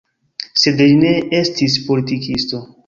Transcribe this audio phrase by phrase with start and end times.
[0.61, 1.13] Sed li ne
[1.43, 2.67] estis politikisto.